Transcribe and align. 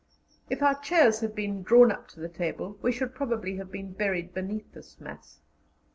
If 0.49 0.63
our 0.63 0.73
chairs 0.79 1.19
had 1.19 1.35
been 1.35 1.61
drawn 1.61 1.91
up 1.91 2.07
to 2.07 2.19
the 2.19 2.27
table, 2.27 2.75
we 2.81 2.91
should 2.91 3.13
probably 3.13 3.57
have 3.57 3.69
been 3.71 3.93
buried 3.93 4.33
beneath 4.33 4.73
this 4.73 4.99
mass. 4.99 5.41